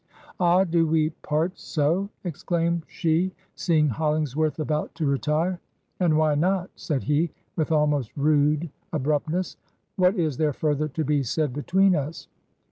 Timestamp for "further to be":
10.53-11.21